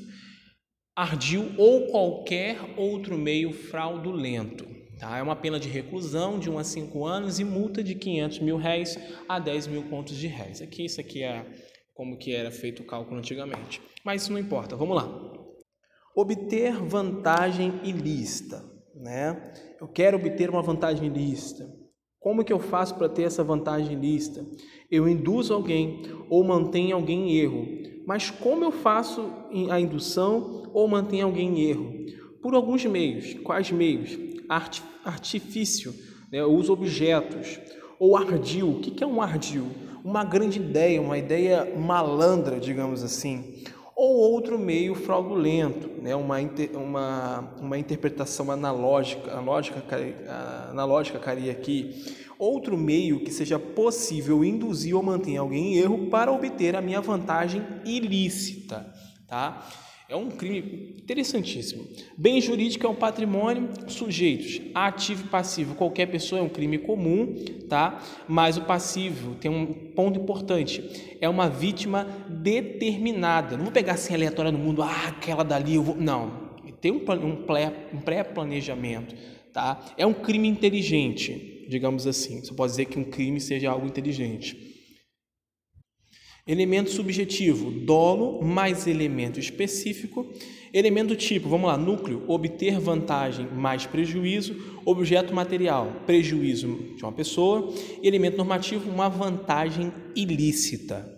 ardil 0.95 1.53
ou 1.59 1.89
qualquer 1.89 2.57
outro 2.77 3.19
meio 3.19 3.53
fraudulento. 3.53 4.65
Tá? 4.97 5.19
É 5.19 5.23
uma 5.23 5.35
pena 5.35 5.59
de 5.59 5.69
reclusão 5.69 6.39
de 6.39 6.49
1 6.49 6.59
a 6.61 6.63
5 6.63 7.05
anos 7.05 7.41
e 7.41 7.45
multa 7.45 7.83
de 7.83 7.97
500 7.97 8.39
mil 8.39 8.57
réis 8.57 8.97
a 9.29 9.41
10 9.41 9.67
mil 9.67 9.83
contos 9.91 10.17
de 10.17 10.29
réis. 10.29 10.63
Aqui, 10.63 10.85
isso 10.85 11.01
aqui 11.01 11.25
é 11.25 11.45
como 11.95 12.17
que 12.17 12.33
era 12.33 12.53
feito 12.53 12.85
o 12.85 12.87
cálculo 12.87 13.19
antigamente. 13.19 13.83
Mas 14.05 14.23
isso 14.23 14.31
não 14.31 14.39
importa, 14.39 14.77
vamos 14.77 14.95
lá. 14.95 15.11
Obter 16.15 16.77
vantagem 16.77 17.81
ilícita 17.83 18.76
né? 19.01 19.53
Eu 19.81 19.89
quero 19.89 20.17
obter 20.17 20.51
uma 20.51 20.63
vantagem 20.63 21.07
ilícita. 21.07 21.69
Como 22.19 22.45
que 22.45 22.53
eu 22.53 22.59
faço 22.59 22.95
para 22.97 23.09
ter 23.09 23.23
essa 23.23 23.45
vantagem 23.45 23.93
ilícita? 23.93 24.45
Eu 24.91 25.09
induzo 25.09 25.55
alguém 25.55 26.03
ou 26.29 26.43
mantenho 26.43 26.97
alguém 26.97 27.31
em 27.31 27.37
erro. 27.37 27.67
Mas 28.07 28.31
como 28.31 28.65
eu 28.65 28.73
faço 28.73 29.31
a 29.71 29.79
indução 29.79 30.71
ou 30.73 30.89
mantenho 30.89 31.27
alguém 31.27 31.49
em 31.49 31.69
erro? 31.69 31.93
Por 32.43 32.55
alguns 32.55 32.85
meios. 32.85 33.35
Quais 33.45 33.71
meios? 33.71 34.19
Art, 34.49 34.81
artifício, 35.05 35.93
né? 36.33 36.41
eu 36.41 36.53
uso 36.53 36.73
objetos. 36.73 37.61
Ou 37.99 38.17
ardil. 38.17 38.71
O 38.71 38.81
que 38.81 39.03
é 39.05 39.07
um 39.07 39.23
ardil? 39.23 39.67
Uma 40.05 40.25
grande 40.25 40.59
ideia, 40.59 41.01
uma 41.01 41.19
ideia 41.19 41.77
malandra, 41.77 42.59
digamos 42.61 43.03
assim 43.03 43.65
ou 43.97 44.15
outro 44.19 44.59
meio 44.59 44.95
fraudulento, 44.95 45.89
né? 46.03 46.15
uma, 46.15 46.37
uma, 46.75 47.55
uma 47.59 47.79
interpretação 47.79 48.51
analógica, 48.51 49.33
analógica, 49.33 49.83
analógica 50.71 51.19
caria 51.19 51.51
aqui, 51.51 52.05
outro 52.39 52.77
meio 52.77 53.21
que 53.21 53.31
seja 53.31 53.59
possível 53.59 54.45
induzir 54.45 54.95
ou 54.95 55.03
manter 55.03 55.39
alguém 55.39 55.73
em 55.73 55.79
erro 55.79 56.11
para 56.11 56.31
obter 56.31 56.77
a 56.77 56.83
minha 56.83 57.01
vantagem 57.01 57.67
ilícita, 57.87 58.93
tá? 59.27 59.67
É 60.09 60.15
um 60.15 60.31
crime 60.31 60.95
interessantíssimo. 61.03 61.85
Bem 62.17 62.41
jurídico 62.41 62.87
é 62.87 62.89
um 62.89 62.95
patrimônio, 62.95 63.69
sujeitos, 63.89 64.61
ativo 64.73 65.25
e 65.25 65.29
passivo. 65.29 65.75
Qualquer 65.75 66.07
pessoa 66.07 66.41
é 66.41 66.45
um 66.45 66.49
crime 66.49 66.79
comum, 66.79 67.35
tá? 67.69 68.01
Mas 68.29 68.57
o 68.57 68.63
passivo 68.63 69.35
tem 69.35 69.51
um 69.51 69.67
ponto 69.67 70.21
importante. 70.21 71.17
É 71.21 71.29
uma 71.29 71.49
vítima 71.51 72.07
determinada. 72.29 73.57
Não 73.57 73.65
vou 73.65 73.73
pegar 73.73 73.95
assim 73.95 74.15
aleatória 74.15 74.53
no 74.53 74.59
mundo, 74.59 74.81
ah, 74.81 75.09
aquela 75.09 75.43
dali 75.43 75.75
eu 75.75 75.83
vou. 75.83 75.97
Não. 75.97 76.47
Tem 76.81 76.93
um, 76.93 77.01
um 77.01 78.01
pré-planejamento, 78.01 79.13
tá? 79.53 79.85
É 79.99 80.07
um 80.07 80.15
crime 80.15 80.47
inteligente, 80.47 81.67
digamos 81.69 82.07
assim. 82.07 82.45
Você 82.45 82.55
pode 82.55 82.71
dizer 82.71 82.85
que 82.85 82.97
um 82.97 83.05
crime 83.05 83.41
seja 83.41 83.73
algo 83.73 83.85
inteligente. 83.85 84.76
Elemento 86.49 86.91
subjetivo, 86.91 87.73
dolo 87.73 88.41
mais 88.41 88.87
elemento 88.87 89.41
específico. 89.41 90.25
Elemento 90.73 91.17
tipo, 91.17 91.49
vamos 91.49 91.67
lá, 91.67 91.77
núcleo, 91.77 92.23
obter 92.29 92.79
vantagem 92.79 93.49
mais 93.49 93.85
prejuízo. 93.85 94.55
Objeto 94.85 95.35
material, 95.35 95.91
prejuízo 96.07 96.95
de 96.97 97.03
uma 97.03 97.11
pessoa. 97.11 97.75
Elemento 98.01 98.37
normativo, 98.37 98.89
uma 98.89 99.09
vantagem 99.09 99.93
ilícita. 100.15 101.17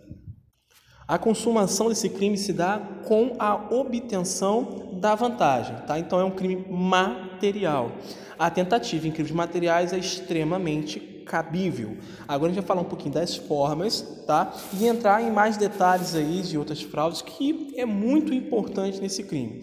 A 1.06 1.18
consumação 1.18 1.90
desse 1.90 2.08
crime 2.08 2.38
se 2.38 2.54
dá 2.54 2.78
com 3.04 3.36
a 3.38 3.54
obtenção 3.74 4.98
da 4.98 5.14
vantagem, 5.14 5.76
tá? 5.86 5.98
Então 5.98 6.18
é 6.18 6.24
um 6.24 6.30
crime 6.30 6.64
material. 6.70 7.92
A 8.38 8.50
tentativa 8.50 9.06
em 9.06 9.10
crimes 9.10 9.32
materiais 9.32 9.92
é 9.92 9.98
extremamente 9.98 11.17
cabível. 11.28 11.96
Agora 12.26 12.50
a 12.50 12.54
gente 12.54 12.62
vai 12.62 12.66
falar 12.66 12.80
um 12.80 12.88
pouquinho 12.88 13.14
das 13.14 13.36
formas, 13.36 14.00
tá? 14.26 14.52
E 14.80 14.86
entrar 14.86 15.22
em 15.22 15.30
mais 15.30 15.56
detalhes 15.56 16.14
aí 16.14 16.42
de 16.42 16.56
outras 16.56 16.82
fraudes 16.82 17.22
que 17.22 17.74
é 17.76 17.84
muito 17.84 18.32
importante 18.32 19.00
nesse 19.00 19.22
crime. 19.22 19.60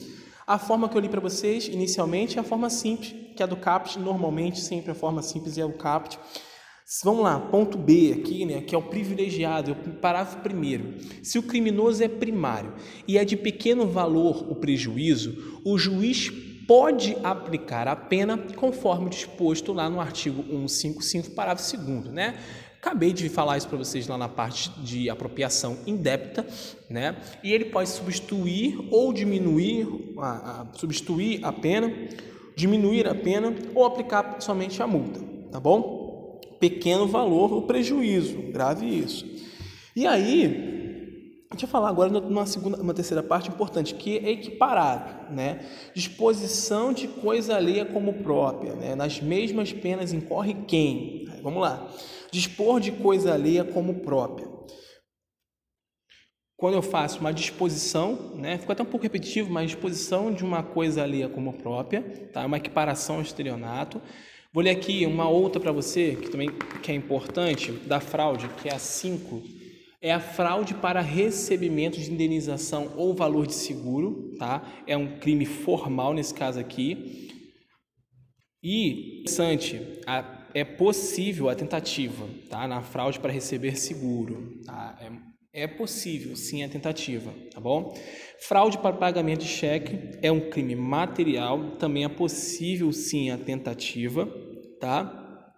A 0.48 0.60
forma 0.60 0.88
que 0.88 0.96
eu 0.96 1.02
li 1.02 1.10
para 1.10 1.20
vocês 1.20 1.68
inicialmente 1.68 2.38
é 2.38 2.42
a 2.42 2.44
forma 2.44 2.70
simples, 2.70 3.16
que 3.36 3.42
é 3.42 3.46
a 3.46 3.48
do 3.48 3.58
CAPT, 3.58 3.98
normalmente 3.98 4.62
sempre 4.62 4.92
a 4.92 4.96
forma 4.96 5.24
simples 5.24 5.58
é 5.58 5.66
o 5.66 5.74
CAPT. 5.74 6.20
Vamos 7.04 7.24
lá, 7.24 7.40
ponto 7.40 7.80
B 7.80 8.16
aqui, 8.20 8.46
né, 8.46 8.62
que 8.62 8.76
é 8.76 8.78
o 8.78 8.84
privilegiado, 8.84 9.72
o 9.72 9.94
parágrafo 9.96 10.38
primeiro. 10.42 10.94
Se 11.24 11.40
o 11.40 11.44
criminoso 11.44 12.04
é 12.04 12.08
primário 12.08 12.76
e 13.08 13.18
é 13.18 13.26
de 13.26 13.36
pequeno 13.36 13.88
valor 13.88 14.46
o 14.52 14.54
prejuízo, 14.54 15.60
o 15.66 15.80
juiz 15.80 16.32
pode 16.68 17.16
aplicar 17.24 17.88
a 17.88 17.96
pena 17.96 18.38
conforme 18.56 19.10
disposto 19.10 19.74
lá 19.74 19.90
no 19.90 20.00
artigo 20.00 20.44
155, 20.68 21.32
parágrafo 21.32 21.78
2 21.78 22.06
né? 22.06 22.38
Acabei 22.86 23.14
de 23.14 23.28
falar 23.30 23.58
isso 23.58 23.68
para 23.68 23.80
vocês 23.80 24.08
lá 24.08 24.16
na 24.16 24.30
parte 24.30 24.70
de 24.82 25.10
apropriação 25.10 25.76
indébita, 25.88 26.46
né? 26.88 27.16
E 27.44 27.52
ele 27.52 27.66
pode 27.66 27.90
substituir 27.90 28.78
ou 28.92 29.12
diminuir, 29.12 29.88
a, 30.20 30.62
a, 30.62 30.68
substituir 30.78 31.44
a 31.44 31.52
pena, 31.52 31.92
diminuir 32.56 33.08
a 33.08 33.16
pena 33.16 33.56
ou 33.74 33.86
aplicar 33.86 34.36
somente 34.40 34.84
a 34.84 34.88
multa, 34.88 35.20
tá 35.52 35.60
bom? 35.60 36.40
Pequeno 36.60 37.08
valor 37.08 37.54
o 37.54 37.64
prejuízo, 37.64 38.38
grave 38.52 38.86
isso. 38.86 39.26
E 39.96 40.06
aí, 40.06 40.85
a 41.50 41.54
gente 41.54 41.66
vai 41.66 41.72
falar 41.72 41.90
agora 41.90 42.10
numa 42.10 42.46
segunda, 42.46 42.82
uma 42.82 42.94
terceira 42.94 43.22
parte 43.22 43.50
importante, 43.50 43.94
que 43.94 44.18
é 44.18 44.32
equiparado, 44.32 45.34
né? 45.34 45.64
Disposição 45.94 46.92
de 46.92 47.08
coisa 47.08 47.56
alheia 47.56 47.86
como 47.86 48.14
própria, 48.24 48.74
né? 48.74 48.96
Nas 48.96 49.22
mesmas 49.22 49.72
penas 49.72 50.12
incorre 50.12 50.56
quem? 50.68 51.26
Vamos 51.44 51.62
lá. 51.62 51.88
Dispor 52.32 52.80
de 52.80 52.92
coisa 52.92 53.34
alheia 53.34 53.64
como 53.64 54.02
própria. 54.02 54.48
Quando 56.58 56.74
eu 56.74 56.82
faço 56.82 57.20
uma 57.20 57.32
disposição, 57.32 58.34
né? 58.36 58.58
Ficou 58.58 58.74
até 58.74 58.82
um 58.82 58.88
pouco 58.88 59.04
repetitivo, 59.04 59.52
mas 59.52 59.70
disposição 59.70 60.34
de 60.34 60.44
uma 60.44 60.64
coisa 60.64 61.04
alheia 61.04 61.30
como 61.30 61.54
própria, 61.54 62.02
tá? 62.34 62.44
Uma 62.46 62.58
equiparação 62.58 63.18
ao 63.18 63.22
estelionato. 63.22 64.02
Vou 64.52 64.64
ler 64.64 64.72
aqui 64.72 65.06
uma 65.06 65.30
outra 65.30 65.62
para 65.62 65.72
você, 65.72 66.16
que 66.16 66.30
também 66.30 66.50
que 66.82 66.92
é 66.92 66.96
importante, 66.96 67.72
da 67.72 68.00
fraude, 68.00 68.48
que 68.62 68.68
é 68.68 68.74
a 68.74 68.80
5 68.80 69.55
é 70.06 70.12
a 70.12 70.20
fraude 70.20 70.76
para 70.76 71.02
recebimento 71.02 72.00
de 72.00 72.12
indenização 72.12 72.94
ou 72.96 73.16
valor 73.16 73.48
de 73.48 73.56
seguro, 73.56 74.36
tá? 74.38 74.62
É 74.86 74.96
um 74.96 75.18
crime 75.18 75.48
formal 75.48 76.14
nesse 76.14 76.32
caso 76.32 76.60
aqui. 76.60 77.28
E, 78.62 79.22
interessante, 79.22 79.82
é 80.54 80.64
possível 80.64 81.50
a 81.50 81.56
tentativa, 81.56 82.30
tá? 82.48 82.68
Na 82.68 82.84
fraude 82.84 83.20
para 83.20 83.32
receber 83.32 83.76
seguro, 83.78 84.62
tá? 84.64 84.96
É, 85.52 85.64
é 85.64 85.68
possível, 85.68 86.36
sim, 86.36 86.64
a 86.64 86.70
tentativa, 86.70 87.34
tá 87.52 87.60
bom? 87.60 87.98
Fraude 88.42 88.78
para 88.78 88.96
pagamento 88.96 89.40
de 89.40 89.48
cheque 89.48 90.20
é 90.22 90.32
um 90.32 90.52
crime 90.52 90.76
material, 90.76 91.78
também 91.78 92.04
é 92.04 92.10
possível, 92.10 92.92
sim, 92.94 93.32
a 93.32 93.40
tentativa, 93.40 94.30
tá? 94.80 95.52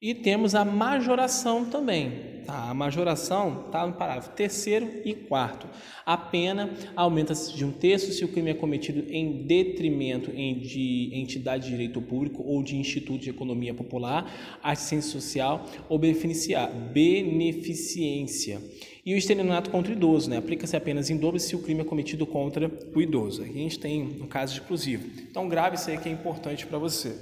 E 0.00 0.16
temos 0.16 0.56
a 0.56 0.64
majoração 0.64 1.64
também. 1.64 2.31
Tá? 2.46 2.70
A 2.70 2.74
majoração 2.74 3.64
está 3.66 3.86
no 3.86 3.92
parágrafo 3.92 4.30
terceiro 4.30 4.88
e 5.04 5.14
quarto. 5.14 5.68
A 6.04 6.16
pena 6.16 6.70
aumenta-se 6.96 7.54
de 7.54 7.64
um 7.64 7.70
terço 7.72 8.12
se 8.12 8.24
o 8.24 8.28
crime 8.28 8.50
é 8.50 8.54
cometido 8.54 9.04
em 9.10 9.46
detrimento 9.46 10.30
de 10.30 11.10
entidade 11.12 11.64
de 11.64 11.70
direito 11.70 12.00
público 12.00 12.42
ou 12.42 12.62
de 12.62 12.76
instituto 12.76 13.22
de 13.22 13.30
economia 13.30 13.74
popular, 13.74 14.58
assistência 14.62 15.10
social 15.12 15.66
ou 15.88 15.98
beneficência. 15.98 18.60
E 19.04 19.14
o 19.14 19.16
estelionato 19.16 19.68
contra 19.70 19.92
o 19.92 19.96
idoso, 19.96 20.30
né? 20.30 20.36
aplica-se 20.36 20.76
apenas 20.76 21.10
em 21.10 21.16
dobro 21.16 21.40
se 21.40 21.56
o 21.56 21.58
crime 21.58 21.80
é 21.80 21.84
cometido 21.84 22.24
contra 22.24 22.70
o 22.94 23.02
idoso. 23.02 23.42
Aqui 23.42 23.58
a 23.58 23.62
gente 23.62 23.80
tem 23.80 24.02
um 24.02 24.28
caso 24.28 24.54
exclusivo. 24.54 25.08
Então, 25.28 25.48
grave 25.48 25.74
isso 25.76 25.90
aí 25.90 25.98
que 25.98 26.08
é 26.08 26.12
importante 26.12 26.64
para 26.66 26.78
você. 26.78 27.12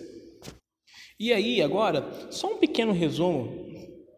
E 1.18 1.32
aí, 1.32 1.62
agora, 1.62 2.28
só 2.30 2.52
um 2.52 2.56
pequeno 2.56 2.92
resumo 2.92 3.69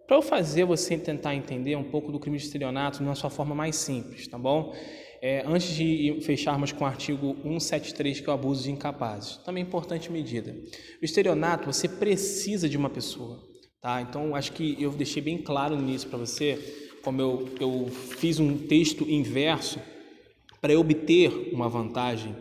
para 0.06 0.16
eu 0.16 0.22
fazer 0.22 0.64
você 0.64 0.98
tentar 0.98 1.34
entender 1.34 1.76
um 1.76 1.84
pouco 1.84 2.10
do 2.10 2.18
crime 2.18 2.38
de 2.38 2.44
estelionato 2.44 3.02
na 3.02 3.14
sua 3.14 3.30
forma 3.30 3.54
mais 3.54 3.76
simples, 3.76 4.26
tá 4.26 4.38
bom? 4.38 4.74
É, 5.20 5.44
antes 5.46 5.74
de 5.74 6.18
fecharmos 6.22 6.72
com 6.72 6.82
o 6.84 6.86
artigo 6.86 7.36
173, 7.42 8.20
que 8.20 8.28
é 8.28 8.30
o 8.30 8.34
abuso 8.34 8.64
de 8.64 8.72
incapazes. 8.72 9.36
Também 9.38 9.62
importante 9.62 10.10
medida. 10.10 10.52
O 11.00 11.04
estelionato, 11.04 11.72
você 11.72 11.88
precisa 11.88 12.68
de 12.68 12.76
uma 12.76 12.90
pessoa, 12.90 13.40
tá? 13.80 14.02
Então, 14.02 14.34
acho 14.34 14.52
que 14.52 14.76
eu 14.80 14.90
deixei 14.90 15.22
bem 15.22 15.38
claro 15.38 15.74
início 15.74 16.08
para 16.08 16.18
você, 16.18 16.58
como 17.04 17.20
eu, 17.20 17.48
eu 17.60 17.86
fiz 17.86 18.40
um 18.40 18.56
texto 18.66 19.08
inverso 19.08 19.80
para 20.60 20.78
obter 20.78 21.52
uma 21.52 21.68
vantagem 21.68 22.34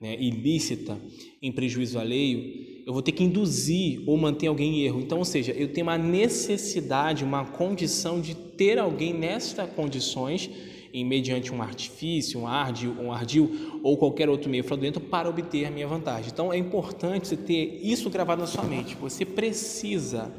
né, 0.00 0.14
ilícita 0.14 0.98
em 1.42 1.50
prejuízo 1.50 1.98
alheio, 1.98 2.67
eu 2.88 2.94
vou 2.94 3.02
ter 3.02 3.12
que 3.12 3.22
induzir 3.22 4.02
ou 4.06 4.16
manter 4.16 4.46
alguém 4.46 4.78
em 4.78 4.84
erro. 4.86 4.98
Então, 4.98 5.18
ou 5.18 5.24
seja, 5.26 5.52
eu 5.52 5.70
tenho 5.70 5.86
uma 5.86 5.98
necessidade, 5.98 7.22
uma 7.22 7.44
condição 7.44 8.18
de 8.18 8.34
ter 8.34 8.78
alguém 8.78 9.12
nestas 9.12 9.68
condições, 9.72 10.48
em 10.90 11.04
mediante 11.04 11.52
um 11.52 11.60
artifício, 11.60 12.40
um 12.40 12.46
ardil, 12.46 12.96
um 12.98 13.12
ardil 13.12 13.78
ou 13.82 13.98
qualquer 13.98 14.30
outro 14.30 14.48
meio 14.48 14.64
fraudulento 14.64 15.00
para 15.00 15.28
obter 15.28 15.66
a 15.66 15.70
minha 15.70 15.86
vantagem. 15.86 16.30
Então, 16.32 16.50
é 16.50 16.56
importante 16.56 17.28
você 17.28 17.36
ter 17.36 17.78
isso 17.82 18.08
gravado 18.08 18.40
na 18.40 18.46
sua 18.46 18.64
mente. 18.64 18.96
Você 18.96 19.22
precisa. 19.22 20.32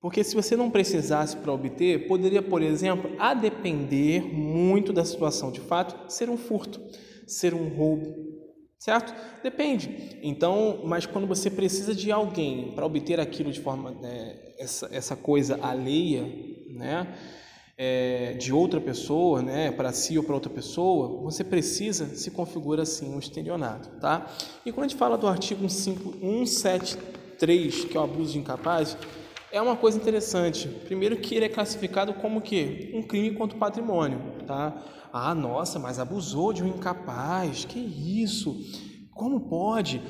Porque 0.00 0.22
se 0.22 0.36
você 0.36 0.54
não 0.54 0.70
precisasse 0.70 1.36
para 1.38 1.52
obter, 1.52 2.06
poderia, 2.06 2.40
por 2.40 2.62
exemplo, 2.62 3.10
a 3.18 3.34
depender 3.34 4.22
muito 4.22 4.92
da 4.92 5.04
situação 5.04 5.50
de 5.50 5.58
fato, 5.58 6.08
ser 6.08 6.30
um 6.30 6.36
furto, 6.36 6.80
ser 7.26 7.52
um 7.52 7.66
roubo, 7.66 8.31
certo? 8.82 9.14
Depende. 9.44 10.18
Então, 10.24 10.80
mas 10.82 11.06
quando 11.06 11.24
você 11.24 11.48
precisa 11.48 11.94
de 11.94 12.10
alguém 12.10 12.72
para 12.74 12.84
obter 12.84 13.20
aquilo 13.20 13.52
de 13.52 13.60
forma 13.60 13.92
né, 13.92 14.34
essa, 14.58 14.88
essa 14.90 15.14
coisa 15.14 15.56
alheia, 15.62 16.24
né? 16.68 17.06
é, 17.78 18.34
de 18.34 18.52
outra 18.52 18.80
pessoa, 18.80 19.40
né, 19.40 19.70
para 19.70 19.92
si 19.92 20.18
ou 20.18 20.24
para 20.24 20.34
outra 20.34 20.50
pessoa, 20.50 21.22
você 21.22 21.44
precisa 21.44 22.16
se 22.16 22.32
configura 22.32 22.82
assim 22.82 23.14
um 23.14 23.20
estelionato, 23.20 23.88
tá? 24.00 24.26
E 24.66 24.72
quando 24.72 24.86
a 24.86 24.88
gente 24.88 24.98
fala 24.98 25.16
do 25.16 25.28
artigo 25.28 25.68
173, 25.68 27.84
que 27.84 27.96
é 27.96 28.00
o 28.00 28.02
abuso 28.02 28.32
de 28.32 28.40
incapaz, 28.40 28.96
é 29.52 29.60
uma 29.60 29.76
coisa 29.76 29.98
interessante. 29.98 30.66
Primeiro 30.66 31.18
que 31.18 31.34
ele 31.34 31.44
é 31.44 31.48
classificado 31.48 32.14
como 32.14 32.40
que 32.40 32.90
um 32.94 33.02
crime 33.02 33.32
contra 33.32 33.54
o 33.54 33.60
patrimônio, 33.60 34.18
tá? 34.46 34.82
Ah, 35.12 35.34
nossa, 35.34 35.78
mas 35.78 35.98
abusou 35.98 36.54
de 36.54 36.64
um 36.64 36.68
incapaz. 36.68 37.66
Que 37.66 37.78
isso? 37.78 38.56
Como 39.12 39.40
pode? 39.40 40.00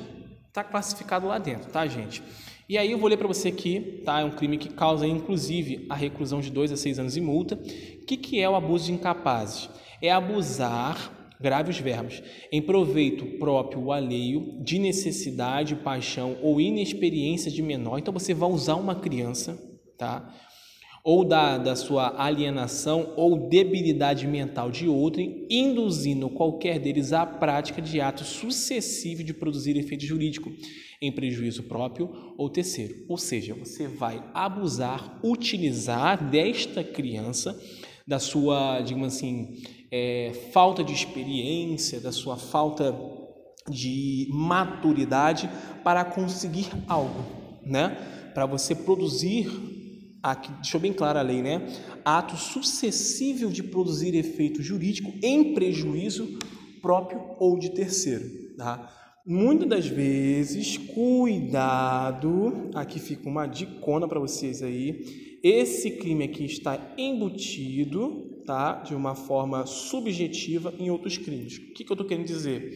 Tá 0.53 0.63
classificado 0.63 1.27
lá 1.27 1.37
dentro, 1.37 1.69
tá, 1.69 1.85
gente? 1.85 2.23
E 2.69 2.77
aí 2.77 2.91
eu 2.91 2.97
vou 2.97 3.09
ler 3.09 3.17
para 3.17 3.27
você 3.27 3.49
aqui, 3.49 4.01
tá? 4.05 4.21
É 4.21 4.23
um 4.23 4.31
crime 4.31 4.57
que 4.57 4.69
causa 4.69 5.05
inclusive 5.05 5.85
a 5.89 5.95
reclusão 5.95 6.39
de 6.39 6.49
2 6.49 6.71
a 6.71 6.77
6 6.77 6.99
anos 6.99 7.17
e 7.17 7.21
multa. 7.21 7.55
O 7.55 8.05
que, 8.05 8.15
que 8.15 8.39
é 8.39 8.49
o 8.49 8.55
abuso 8.55 8.85
de 8.85 8.93
incapazes? 8.93 9.69
É 10.01 10.09
abusar 10.09 11.22
graves 11.43 11.77
verbos, 11.77 12.23
em 12.49 12.61
proveito 12.61 13.25
próprio 13.37 13.83
ou 13.83 13.91
alheio, 13.91 14.63
de 14.63 14.79
necessidade, 14.79 15.75
paixão 15.75 16.37
ou 16.41 16.61
inexperiência 16.61 17.51
de 17.51 17.61
menor. 17.61 17.99
Então 17.99 18.13
você 18.13 18.33
vai 18.33 18.49
usar 18.49 18.75
uma 18.75 18.95
criança, 18.95 19.61
tá? 19.97 20.33
Ou 21.03 21.25
da, 21.25 21.57
da 21.57 21.75
sua 21.75 22.15
alienação 22.17 23.13
ou 23.17 23.49
debilidade 23.49 24.25
mental 24.25 24.71
de 24.71 24.87
outrem, 24.87 25.45
induzindo 25.49 26.29
qualquer 26.29 26.79
deles 26.79 27.11
à 27.11 27.25
prática 27.25 27.81
de 27.81 27.99
atos 27.99 28.27
sucessivos 28.27 29.25
de 29.25 29.33
produzir 29.33 29.75
efeito 29.75 30.05
jurídico 30.05 30.49
em 31.01 31.11
prejuízo 31.11 31.63
próprio 31.63 32.09
ou 32.37 32.49
terceiro. 32.49 33.03
Ou 33.09 33.17
seja, 33.17 33.53
você 33.53 33.85
vai 33.85 34.23
abusar, 34.33 35.19
utilizar 35.21 36.23
desta 36.31 36.85
criança, 36.85 37.59
da 38.07 38.19
sua, 38.19 38.81
digamos 38.81 39.15
assim, 39.15 39.61
é, 39.91 40.31
falta 40.51 40.83
de 40.83 40.93
experiência, 40.93 41.99
da 41.99 42.11
sua 42.11 42.37
falta 42.37 42.95
de 43.69 44.27
maturidade 44.31 45.49
para 45.83 46.03
conseguir 46.03 46.69
algo, 46.87 47.23
né? 47.63 48.31
Para 48.33 48.45
você 48.45 48.75
produzir, 48.75 49.47
aqui, 50.21 50.51
deixou 50.53 50.81
bem 50.81 50.91
clara 50.91 51.19
a 51.19 51.23
lei, 51.23 51.41
né? 51.41 51.67
Ato 52.03 52.35
sucessivo 52.35 53.49
de 53.49 53.63
produzir 53.63 54.15
efeito 54.15 54.61
jurídico 54.61 55.13
em 55.21 55.53
prejuízo 55.53 56.39
próprio 56.81 57.21
ou 57.39 57.57
de 57.57 57.69
terceiro, 57.69 58.25
tá? 58.57 58.89
Muitas 59.25 59.69
das 59.69 59.87
vezes, 59.87 60.77
cuidado, 60.77 62.69
aqui 62.75 62.99
fica 62.99 63.29
uma 63.29 63.47
dicona 63.47 64.05
para 64.05 64.19
vocês 64.19 64.61
aí. 64.61 65.39
Esse 65.41 65.91
crime 65.91 66.25
aqui 66.25 66.43
está 66.43 66.93
embutido 66.97 68.41
tá? 68.45 68.81
de 68.81 68.93
uma 68.93 69.15
forma 69.15 69.65
subjetiva 69.65 70.73
em 70.77 70.89
outros 70.89 71.17
crimes. 71.17 71.55
O 71.55 71.73
que, 71.73 71.85
que 71.85 71.91
eu 71.91 71.93
estou 71.93 72.05
querendo 72.05 72.27
dizer? 72.27 72.69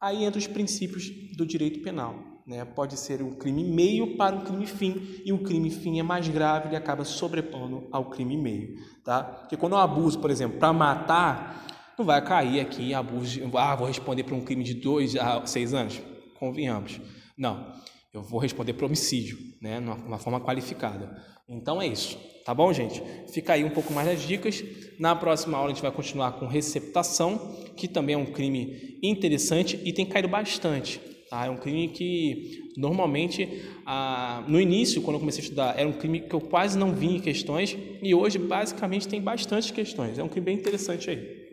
Aí 0.00 0.22
entra 0.22 0.38
os 0.38 0.46
princípios 0.46 1.10
do 1.36 1.44
direito 1.44 1.82
penal. 1.82 2.34
Né? 2.46 2.64
Pode 2.64 2.96
ser 2.96 3.20
um 3.20 3.32
crime 3.32 3.64
meio 3.64 4.16
para 4.16 4.36
um 4.36 4.44
crime 4.44 4.66
fim, 4.66 5.22
e 5.24 5.32
o 5.32 5.42
crime 5.42 5.70
fim 5.70 5.98
é 5.98 6.04
mais 6.04 6.28
grave, 6.28 6.68
ele 6.68 6.76
acaba 6.76 7.04
sobrepondo 7.04 7.88
ao 7.90 8.10
crime 8.10 8.36
meio. 8.36 8.76
Tá? 9.02 9.24
Porque 9.24 9.56
quando 9.56 9.72
eu 9.72 9.78
abuso, 9.78 10.20
por 10.20 10.30
exemplo, 10.30 10.56
para 10.56 10.72
matar, 10.72 11.73
não 11.98 12.04
vai 12.04 12.24
cair 12.24 12.60
aqui 12.60 12.92
abuso 12.92 13.40
de, 13.40 13.56
ah, 13.56 13.74
vou 13.74 13.86
responder 13.86 14.24
por 14.24 14.34
um 14.34 14.40
crime 14.40 14.64
de 14.64 14.74
dois 14.74 15.16
a 15.16 15.46
seis 15.46 15.72
anos. 15.72 16.00
Convenhamos. 16.38 17.00
Não, 17.36 17.72
eu 18.12 18.22
vou 18.22 18.38
responder 18.38 18.74
por 18.74 18.84
homicídio, 18.84 19.38
né? 19.60 19.80
de 19.80 19.86
uma 19.86 20.18
forma 20.18 20.40
qualificada. 20.40 21.16
Então 21.48 21.80
é 21.80 21.86
isso. 21.86 22.18
Tá 22.44 22.54
bom, 22.54 22.72
gente? 22.72 23.02
Fica 23.32 23.54
aí 23.54 23.64
um 23.64 23.70
pouco 23.70 23.92
mais 23.92 24.06
das 24.06 24.22
dicas. 24.22 24.62
Na 24.98 25.16
próxima 25.16 25.56
aula 25.56 25.70
a 25.70 25.74
gente 25.74 25.82
vai 25.82 25.90
continuar 25.90 26.32
com 26.32 26.46
receptação, 26.46 27.56
que 27.76 27.88
também 27.88 28.14
é 28.14 28.18
um 28.18 28.26
crime 28.26 28.98
interessante 29.02 29.80
e 29.84 29.92
tem 29.92 30.06
caído 30.06 30.28
bastante. 30.28 31.00
Tá? 31.30 31.46
É 31.46 31.50
um 31.50 31.56
crime 31.56 31.88
que 31.88 32.72
normalmente 32.76 33.62
ah, 33.86 34.44
no 34.46 34.60
início, 34.60 35.02
quando 35.02 35.14
eu 35.14 35.20
comecei 35.20 35.40
a 35.40 35.44
estudar, 35.44 35.78
era 35.78 35.88
um 35.88 35.92
crime 35.92 36.20
que 36.20 36.34
eu 36.34 36.40
quase 36.40 36.78
não 36.78 36.92
vi 36.92 37.16
em 37.16 37.20
questões 37.20 37.76
e 38.02 38.14
hoje 38.14 38.38
basicamente 38.38 39.08
tem 39.08 39.20
bastante 39.20 39.72
questões. 39.72 40.18
É 40.18 40.22
um 40.22 40.28
crime 40.28 40.44
bem 40.44 40.56
interessante 40.56 41.10
aí. 41.10 41.43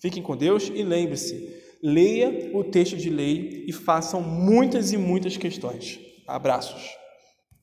Fiquem 0.00 0.22
com 0.22 0.36
Deus 0.36 0.70
e 0.74 0.82
lembre-se, 0.82 1.48
leia 1.82 2.50
o 2.54 2.64
texto 2.64 2.96
de 2.96 3.10
lei 3.10 3.64
e 3.66 3.72
façam 3.72 4.20
muitas 4.20 4.92
e 4.92 4.96
muitas 4.96 5.36
questões. 5.36 5.98
Abraços. 6.26 7.07